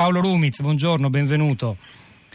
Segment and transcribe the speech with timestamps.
[0.00, 1.76] Paolo Rumiz, buongiorno, benvenuto.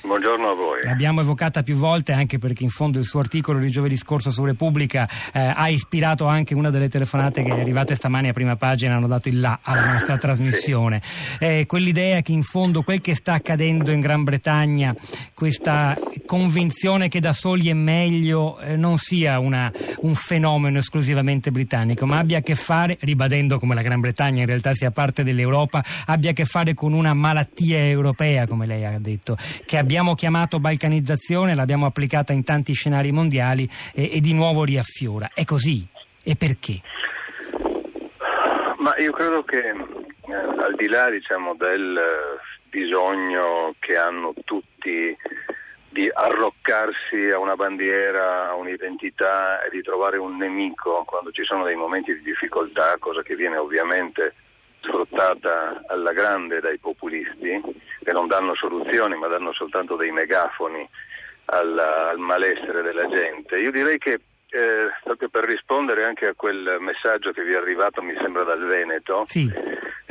[0.05, 0.83] Buongiorno a voi.
[0.83, 4.45] L'abbiamo evocata più volte anche perché in fondo il suo articolo di giovedì scorso su
[4.45, 8.95] Repubblica eh, ha ispirato anche una delle telefonate che è arrivate stamani a prima pagina
[8.95, 11.01] hanno dato il là alla nostra trasmissione.
[11.39, 14.95] Eh, quell'idea che in fondo quel che sta accadendo in Gran Bretagna,
[15.33, 15.97] questa
[16.27, 22.19] convinzione che da soli è meglio, eh, non sia una, un fenomeno esclusivamente britannico, ma
[22.19, 26.29] abbia a che fare, ribadendo come la Gran Bretagna in realtà sia parte dell'Europa, abbia
[26.29, 30.59] a che fare con una malattia europea, come lei ha detto, che abbia l'abbiamo chiamato
[30.59, 35.31] balcanizzazione, l'abbiamo applicata in tanti scenari mondiali e, e di nuovo riaffiora.
[35.33, 35.87] È così?
[36.21, 36.81] E perché?
[38.79, 41.97] Ma io credo che eh, al di là diciamo, del
[42.69, 45.15] bisogno che hanno tutti
[45.87, 51.63] di arroccarsi a una bandiera, a un'identità e di trovare un nemico quando ci sono
[51.63, 54.33] dei momenti di difficoltà, cosa che viene ovviamente
[55.25, 57.61] sfruttata alla grande dai populisti
[58.03, 60.87] che non danno soluzioni ma danno soltanto dei megafoni
[61.45, 63.55] al, al malessere della gente.
[63.55, 68.01] Io direi che eh, proprio per rispondere anche a quel messaggio che vi è arrivato,
[68.01, 69.51] mi sembra dal Veneto, sì.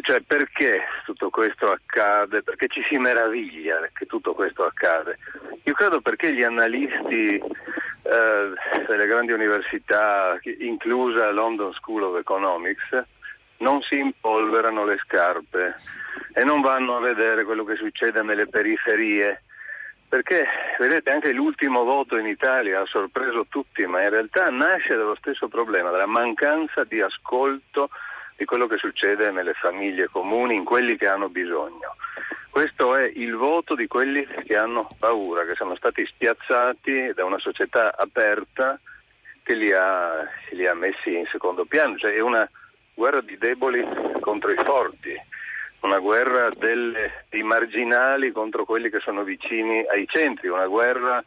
[0.00, 5.18] cioè perché tutto questo accade, perché ci si meraviglia che tutto questo accade.
[5.64, 8.52] Io credo perché gli analisti eh,
[8.86, 13.04] delle grandi università, inclusa London School of Economics,
[13.58, 15.76] non si impolverano le scarpe
[16.32, 19.42] e non vanno a vedere quello che succede nelle periferie.
[20.08, 20.46] Perché,
[20.78, 25.48] vedete, anche l'ultimo voto in Italia ha sorpreso tutti, ma in realtà nasce dallo stesso
[25.48, 27.90] problema, dalla mancanza di ascolto
[28.36, 31.96] di quello che succede nelle famiglie comuni, in quelli che hanno bisogno.
[32.50, 37.38] Questo è il voto di quelli che hanno paura, che sono stati spiazzati da una
[37.38, 38.78] società aperta
[39.42, 41.96] che li ha, li ha messi in secondo piano.
[41.98, 42.48] Cioè è una
[42.94, 43.84] guerra di deboli
[44.20, 45.14] contro i forti,
[45.80, 51.22] una guerra delle, dei marginali contro quelli che sono vicini ai centri, una guerra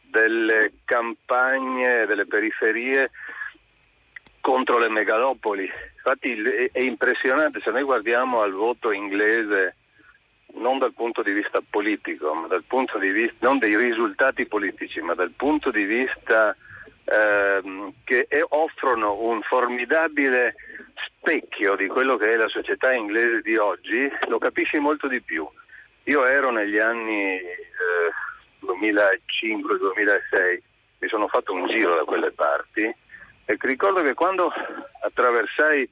[0.00, 3.10] delle campagne, delle periferie
[4.40, 5.70] contro le megalopoli.
[5.96, 6.40] Infatti
[6.72, 9.74] è impressionante se noi guardiamo al voto inglese
[10.54, 12.48] non dal punto di vista politico,
[12.98, 16.56] di vista non dei risultati politici, ma dal punto di vista
[17.04, 20.54] ehm, che offrono un formidabile
[21.18, 25.46] specchio di quello che è la società inglese di oggi, lo capisci molto di più.
[26.04, 27.58] Io ero negli anni eh,
[28.64, 30.58] 2005-2006,
[31.00, 32.82] mi sono fatto un giro da quelle parti
[33.44, 34.52] e ricordo che quando
[35.02, 35.88] attraversai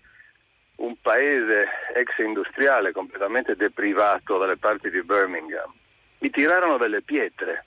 [0.76, 5.72] un paese ex industriale completamente deprivato dalle parti di Birmingham,
[6.18, 7.64] mi tirarono delle pietre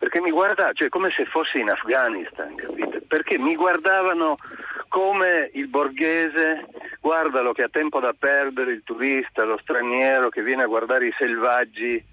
[0.00, 3.02] perché mi guardavano, cioè come se fossi in Afghanistan, capite?
[3.02, 4.36] Perché mi guardavano
[4.88, 6.66] come il borghese
[7.00, 11.14] guardalo che ha tempo da perdere il turista, lo straniero che viene a guardare i
[11.18, 12.04] selvaggi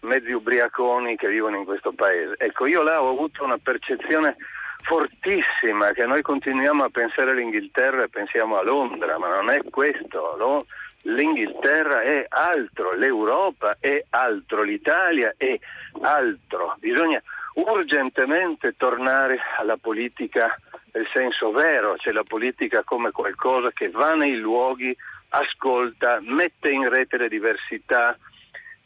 [0.00, 2.34] mezzi ubriaconi che vivono in questo paese.
[2.38, 4.36] Ecco, io là ho avuto una percezione
[4.82, 10.36] fortissima che noi continuiamo a pensare all'Inghilterra e pensiamo a Londra, ma non è questo.
[10.38, 10.66] No?
[11.02, 15.58] L'Inghilterra è altro, l'Europa è altro, l'Italia è
[16.00, 16.76] altro.
[16.78, 17.20] Bisogna
[17.54, 20.56] urgentemente tornare alla politica
[20.96, 24.96] nel senso vero, cioè la politica come qualcosa che va nei luoghi,
[25.28, 28.16] ascolta, mette in rete le diversità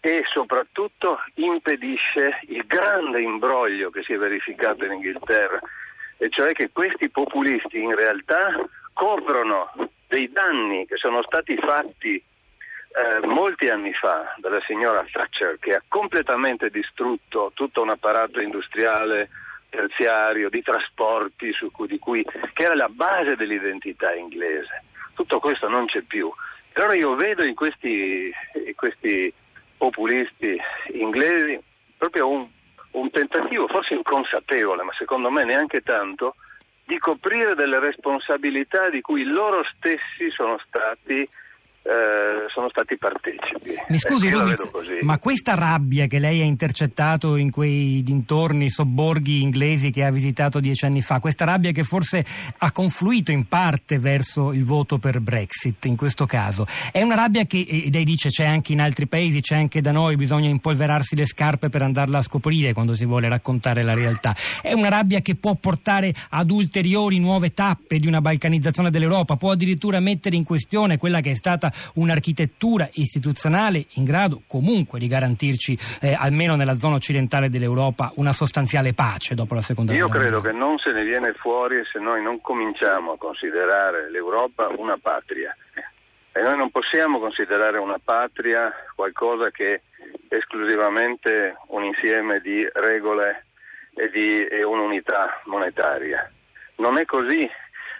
[0.00, 5.60] e soprattutto impedisce il grande imbroglio che si è verificato in Inghilterra,
[6.16, 8.58] e cioè che questi populisti in realtà
[8.92, 9.70] coprono
[10.08, 15.82] dei danni che sono stati fatti eh, molti anni fa dalla signora Thatcher che ha
[15.86, 19.28] completamente distrutto tutto un apparato industriale
[19.70, 22.22] terziario, di trasporti, cui, di cui,
[22.52, 24.82] che era la base dell'identità inglese.
[25.14, 26.30] Tutto questo non c'è più.
[26.74, 28.30] Allora io vedo in questi,
[28.66, 29.32] in questi
[29.76, 30.60] populisti
[30.92, 31.58] inglesi
[31.96, 32.46] proprio un,
[32.92, 36.36] un tentativo, forse inconsapevole, ma secondo me neanche tanto,
[36.84, 41.28] di coprire delle responsabilità di cui loro stessi sono stati
[41.90, 43.74] eh, sono stati partecipi.
[43.88, 44.68] Mi scusi, eh, Rumiz,
[45.02, 50.60] ma questa rabbia che lei ha intercettato in quei dintorni, sobborghi inglesi che ha visitato
[50.60, 52.24] dieci anni fa, questa rabbia che forse
[52.58, 57.44] ha confluito in parte verso il voto per Brexit in questo caso, è una rabbia
[57.44, 61.26] che, lei dice c'è anche in altri paesi, c'è anche da noi, bisogna impolverarsi le
[61.26, 64.36] scarpe per andarla a scoprire quando si vuole raccontare la realtà.
[64.62, 69.50] È una rabbia che può portare ad ulteriori nuove tappe di una balcanizzazione dell'Europa, può
[69.50, 75.78] addirittura mettere in questione quella che è stata un'architettura istituzionale in grado comunque di garantirci,
[76.00, 80.30] eh, almeno nella zona occidentale dell'Europa, una sostanziale pace dopo la seconda guerra mondiale.
[80.30, 84.68] Io credo che non se ne viene fuori se noi non cominciamo a considerare l'Europa
[84.76, 85.54] una patria.
[86.32, 93.46] E noi non possiamo considerare una patria qualcosa che è esclusivamente un insieme di regole
[93.94, 96.30] e, di, e un'unità monetaria.
[96.76, 97.48] Non è così.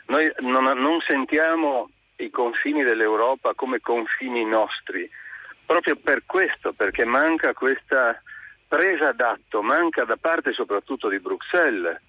[0.07, 5.09] Noi non, non sentiamo i confini dell'Europa come confini nostri,
[5.65, 8.21] proprio per questo, perché manca questa
[8.67, 12.01] presa d'atto, manca da parte soprattutto di Bruxelles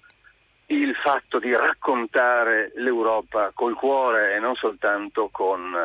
[0.66, 5.76] il fatto di raccontare l'Europa col cuore e non soltanto con,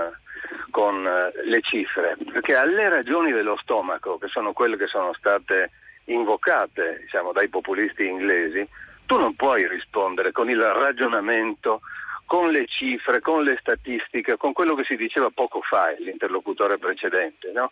[0.72, 5.72] con le cifre, perché alle ragioni dello stomaco, che sono quelle che sono state
[6.06, 8.66] invocate diciamo, dai populisti inglesi,
[9.06, 11.82] tu non puoi rispondere con il ragionamento
[12.28, 17.52] con le cifre, con le statistiche, con quello che si diceva poco fa l'interlocutore precedente.
[17.54, 17.72] No?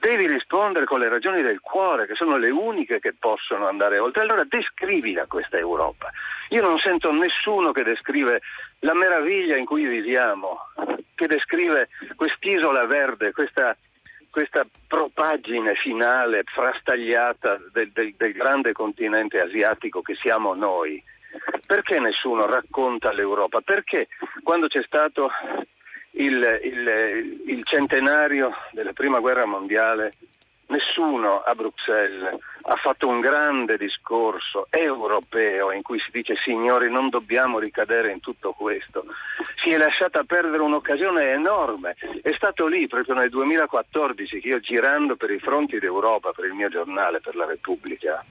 [0.00, 4.22] Devi rispondere con le ragioni del cuore, che sono le uniche che possono andare oltre.
[4.22, 6.10] Allora descrivila questa Europa.
[6.48, 8.40] Io non sento nessuno che descrive
[8.80, 10.60] la meraviglia in cui viviamo,
[11.14, 13.76] che descrive quest'isola verde, questa,
[14.30, 21.02] questa propaggine finale frastagliata del, del, del grande continente asiatico che siamo noi
[21.66, 23.60] perché nessuno racconta l'Europa?
[23.60, 24.08] Perché
[24.42, 25.30] quando c'è stato
[26.12, 30.12] il, il, il centenario della prima guerra mondiale
[30.66, 37.10] nessuno a Bruxelles ha fatto un grande discorso europeo in cui si dice signori non
[37.10, 39.04] dobbiamo ricadere in tutto questo.
[39.62, 41.94] Si è lasciata perdere un'occasione enorme.
[42.22, 46.54] È stato lì proprio nel 2014 che io girando per i fronti d'Europa, per il
[46.54, 48.24] mio giornale, per la Repubblica,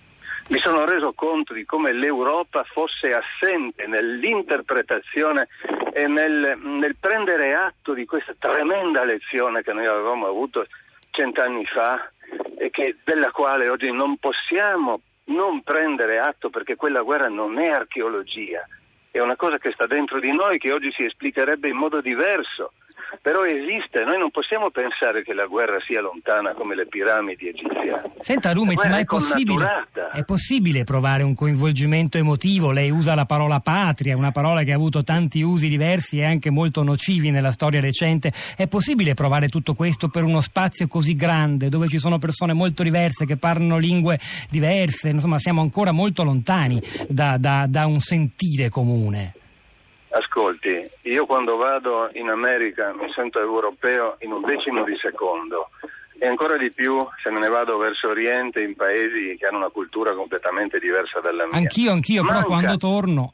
[0.49, 5.47] mi sono reso conto di come l'Europa fosse assente nell'interpretazione
[5.93, 10.65] e nel, nel prendere atto di questa tremenda lezione che noi avevamo avuto
[11.11, 12.11] cent'anni fa
[12.57, 17.69] e che, della quale oggi non possiamo non prendere atto perché quella guerra non è
[17.69, 18.67] archeologia,
[19.09, 22.73] è una cosa che sta dentro di noi che oggi si esplicherebbe in modo diverso
[23.21, 28.11] però esiste, noi non possiamo pensare che la guerra sia lontana come le piramidi egiziane.
[28.19, 32.71] Senta Rumez, ma è, è possibile, è possibile provare un coinvolgimento emotivo?
[32.71, 36.49] Lei usa la parola patria, una parola che ha avuto tanti usi diversi e anche
[36.49, 38.31] molto nocivi nella storia recente.
[38.55, 42.83] È possibile provare tutto questo per uno spazio così grande, dove ci sono persone molto
[42.83, 44.19] diverse che parlano lingue
[44.49, 45.09] diverse?
[45.09, 49.33] Insomma, siamo ancora molto lontani da, da, da un sentire comune.
[50.35, 55.69] Ascolti, io quando vado in America mi sento europeo in un decimo di secondo
[56.17, 59.69] e ancora di più se me ne vado verso Oriente in paesi che hanno una
[59.69, 61.57] cultura completamente diversa dalla mia.
[61.57, 62.37] Anch'io, anch'io, Manca...
[62.37, 63.31] però quando torno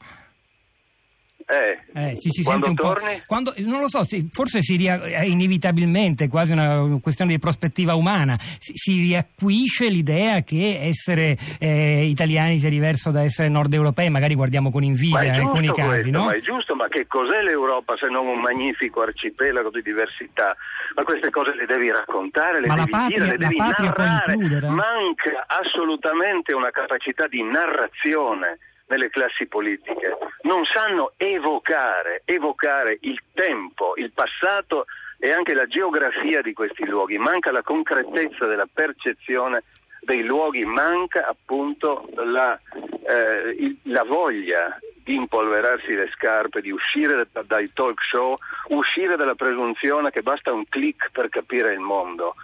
[1.50, 3.16] eh, eh sì, si quando sente un torni?
[3.16, 3.22] po'.
[3.26, 7.94] Quando, non lo so, si, forse si ria, è inevitabilmente quasi una questione di prospettiva
[7.94, 8.38] umana.
[8.38, 14.34] Si, si riacquisce l'idea che essere eh, italiani sia diverso da essere nord europei, magari
[14.34, 16.02] guardiamo con invidia in alcuni casi.
[16.02, 16.24] Questo, no?
[16.26, 20.56] Ma è giusto, ma che cos'è l'Europa se non un magnifico arcipelago di diversità?
[20.94, 24.36] Ma queste cose le devi raccontare, le ma devi patria, dire, le devi narrare.
[24.68, 28.58] Manca assolutamente una capacità di narrazione
[28.90, 34.84] nelle classi politiche, non sanno evocare, evocare il tempo, il passato
[35.18, 39.62] e anche la geografia di questi luoghi, manca la concretezza della percezione
[40.00, 42.58] dei luoghi, manca appunto la,
[43.06, 48.36] eh, il, la voglia di impolverarsi le scarpe, di uscire da, dai talk show,
[48.68, 52.34] uscire dalla presunzione che basta un click per capire il mondo.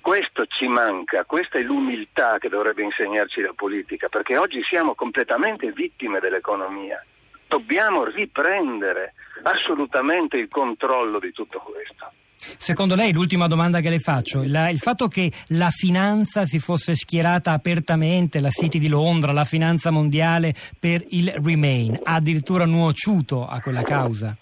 [0.00, 5.70] Questo ci manca, questa è l'umiltà che dovrebbe insegnarci la politica, perché oggi siamo completamente
[5.72, 7.04] vittime dell'economia.
[7.46, 12.12] Dobbiamo riprendere assolutamente il controllo di tutto questo.
[12.56, 16.94] Secondo lei, l'ultima domanda che le faccio, la, il fatto che la finanza si fosse
[16.94, 23.46] schierata apertamente, la City di Londra, la finanza mondiale per il Remain, ha addirittura nuociuto
[23.46, 24.36] a quella causa?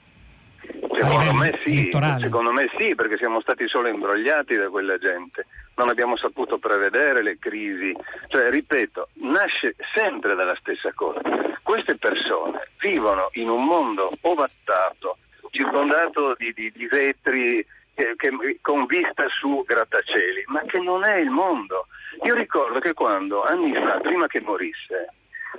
[0.97, 5.91] Secondo me, sì, secondo me sì, perché siamo stati solo imbrogliati da quella gente, non
[5.91, 7.95] abbiamo saputo prevedere le crisi,
[8.29, 11.21] cioè ripeto, nasce sempre dalla stessa cosa.
[11.63, 15.19] Queste persone vivono in un mondo ovattato,
[15.51, 21.17] circondato di, di, di vetri che, che, con vista su grattacieli, ma che non è
[21.17, 21.89] il mondo.
[22.23, 25.13] Io ricordo che quando anni fa, prima che morisse,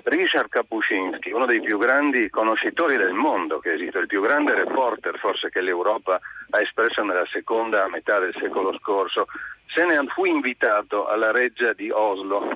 [0.07, 5.19] Richard Kapuscinski, uno dei più grandi conoscitori del mondo che esiste, il più grande reporter
[5.19, 6.17] forse che l'Europa
[6.49, 9.27] ha espresso nella seconda metà del secolo scorso,
[9.65, 12.47] se ne fu invitato alla reggia di Oslo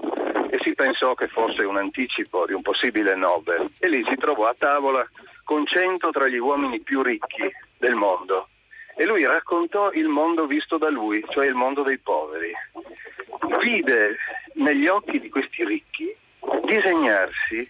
[0.49, 4.45] e si pensò che fosse un anticipo di un possibile Nobel e lì si trovò
[4.45, 5.05] a tavola
[5.43, 8.47] con cento tra gli uomini più ricchi del mondo
[8.95, 12.53] e lui raccontò il mondo visto da lui, cioè il mondo dei poveri.
[13.59, 14.15] Vide
[14.53, 16.19] negli occhi di questi ricchi
[16.65, 17.69] disegnarsi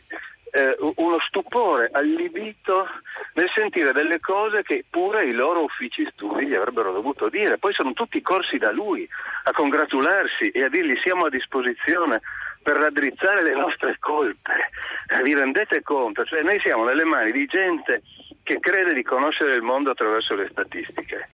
[0.51, 2.88] eh, uno stupore allibito
[3.34, 7.58] nel sentire delle cose che pure i loro uffici studi gli avrebbero dovuto dire.
[7.58, 9.08] Poi sono tutti corsi da lui
[9.44, 12.22] a congratularsi e a dirgli siamo a disposizione
[12.62, 14.70] per raddrizzare le nostre colpe.
[15.08, 16.25] Eh, vi rendete conto?
[16.25, 18.01] Cioè noi siamo nelle mani di gente
[18.44, 21.30] che crede di conoscere il mondo attraverso le statistiche.